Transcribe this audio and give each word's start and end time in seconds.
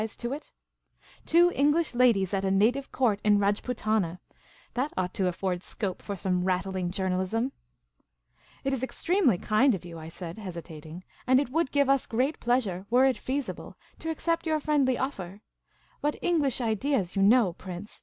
se 0.03 0.15
to 0.17 0.33
it? 0.33 0.51
Two 1.27 1.51
English 1.53 1.93
ladies 1.93 2.33
at 2.33 2.43
a 2.43 2.49
native 2.49 2.91
court 2.91 3.19
in 3.23 3.37
Rajputana!— 3.37 4.19
that 4.73 4.91
ought 4.97 5.13
to 5.13 5.27
afford 5.27 5.61
.scope 5.61 6.01
for 6.01 6.15
.some 6.15 6.41
rattling 6.43 6.89
journalism! 6.89 7.51
"It 8.63 8.73
is 8.73 8.81
extremely 8.81 9.37
kind 9.37 9.75
of 9.75 9.85
you," 9.85 9.99
I 9.99 10.09
said, 10.09 10.39
hesitating," 10.39 11.03
and 11.27 11.39
it 11.39 11.51
would 11.51 11.71
give 11.71 11.87
us 11.87 12.07
great 12.07 12.39
pleasure, 12.39 12.87
were 12.89 13.05
it 13.05 13.19
feasible, 13.19 13.77
to 13.99 14.09
accept 14.09 14.47
your 14.47 14.59
friendly 14.59 14.97
offer. 14.97 15.41
But— 16.01 16.15
English 16.23 16.61
ideas, 16.61 17.15
you 17.15 17.21
know. 17.21 17.53
Prince 17.53 17.99